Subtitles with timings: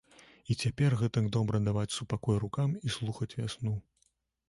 [0.53, 3.81] І цяпер гэтак добра даваць супакой рукам і слухаць вясну.